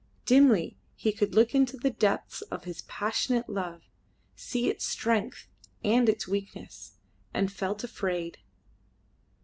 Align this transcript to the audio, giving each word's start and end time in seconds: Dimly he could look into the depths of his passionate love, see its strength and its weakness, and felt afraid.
Dimly 0.25 0.79
he 0.95 1.11
could 1.11 1.35
look 1.35 1.53
into 1.53 1.77
the 1.77 1.91
depths 1.91 2.41
of 2.49 2.63
his 2.63 2.81
passionate 2.87 3.47
love, 3.47 3.83
see 4.35 4.67
its 4.67 4.83
strength 4.83 5.47
and 5.83 6.09
its 6.09 6.27
weakness, 6.27 6.93
and 7.35 7.51
felt 7.51 7.83
afraid. 7.83 8.39